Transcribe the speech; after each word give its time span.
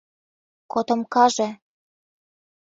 —Котомкамже? 0.71 1.47